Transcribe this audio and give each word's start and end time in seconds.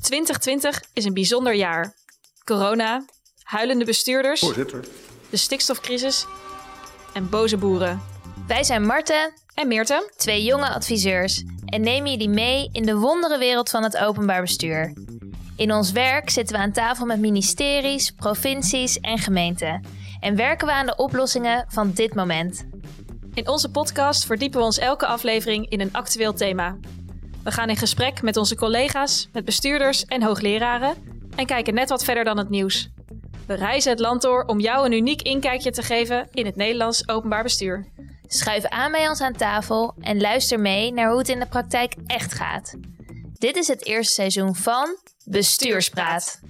2020 0.00 0.82
is 0.92 1.04
een 1.04 1.14
bijzonder 1.14 1.54
jaar. 1.54 1.94
Corona, 2.44 3.04
huilende 3.42 3.84
bestuurders, 3.84 4.40
Voorzitter. 4.40 4.84
de 5.30 5.36
stikstofcrisis 5.36 6.26
en 7.12 7.28
boze 7.28 7.56
boeren. 7.56 8.00
Wij 8.46 8.64
zijn 8.64 8.86
Marten, 8.86 9.32
En 9.54 9.68
Meerte, 9.68 10.10
twee 10.16 10.42
jonge 10.44 10.68
adviseurs, 10.68 11.42
en 11.66 11.80
nemen 11.80 12.10
jullie 12.10 12.28
mee 12.28 12.68
in 12.72 12.82
de 12.86 12.94
wonderenwereld 12.96 13.70
van 13.70 13.82
het 13.82 13.96
openbaar 13.96 14.40
bestuur. 14.40 14.92
In 15.56 15.72
ons 15.72 15.92
werk 15.92 16.30
zitten 16.30 16.56
we 16.56 16.62
aan 16.62 16.72
tafel 16.72 17.06
met 17.06 17.20
ministeries, 17.20 18.10
provincies 18.10 19.00
en 19.00 19.18
gemeenten 19.18 19.84
en 20.20 20.36
werken 20.36 20.66
we 20.66 20.72
aan 20.72 20.86
de 20.86 20.96
oplossingen 20.96 21.64
van 21.68 21.92
dit 21.92 22.14
moment. 22.14 22.66
in 23.34 23.48
onze 23.48 23.70
podcast 23.70 24.24
verdiepen 24.26 24.58
we 24.58 24.64
ons 24.64 24.78
elke 24.78 25.06
aflevering 25.06 25.68
in 25.68 25.80
een 25.80 25.92
actueel 25.92 26.32
thema. 26.34 26.76
We 27.44 27.50
gaan 27.50 27.68
in 27.68 27.76
gesprek 27.76 28.22
met 28.22 28.36
onze 28.36 28.56
collega's, 28.56 29.28
met 29.32 29.44
bestuurders 29.44 30.04
en 30.04 30.22
hoogleraren 30.22 30.94
en 31.36 31.46
kijken 31.46 31.74
net 31.74 31.88
wat 31.88 32.04
verder 32.04 32.24
dan 32.24 32.38
het 32.38 32.48
nieuws. 32.48 32.88
We 33.46 33.54
reizen 33.54 33.90
het 33.90 34.00
land 34.00 34.22
door 34.22 34.44
om 34.44 34.60
jou 34.60 34.86
een 34.86 34.92
uniek 34.92 35.22
inkijkje 35.22 35.70
te 35.70 35.82
geven 35.82 36.28
in 36.30 36.46
het 36.46 36.56
Nederlands 36.56 37.08
openbaar 37.08 37.42
bestuur. 37.42 37.86
Schuif 38.26 38.64
aan 38.64 38.92
bij 38.92 39.08
ons 39.08 39.20
aan 39.20 39.32
tafel 39.32 39.94
en 40.00 40.20
luister 40.20 40.60
mee 40.60 40.92
naar 40.92 41.08
hoe 41.08 41.18
het 41.18 41.28
in 41.28 41.38
de 41.38 41.46
praktijk 41.46 41.94
echt 42.06 42.32
gaat. 42.32 42.74
Dit 43.32 43.56
is 43.56 43.68
het 43.68 43.84
eerste 43.84 44.14
seizoen 44.14 44.54
van 44.54 44.96
Bestuurspraat. 45.24 46.40